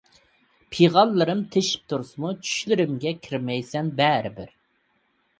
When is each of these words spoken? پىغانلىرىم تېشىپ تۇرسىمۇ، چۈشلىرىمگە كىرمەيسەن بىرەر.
پىغانلىرىم 0.75 1.43
تېشىپ 1.55 1.83
تۇرسىمۇ، 1.93 2.31
چۈشلىرىمگە 2.47 3.11
كىرمەيسەن 3.27 3.91
بىرەر. 4.01 4.49